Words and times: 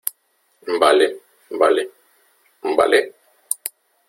vale, 0.81 1.07
vale.¿ 1.59 1.83
vale? 2.77 3.13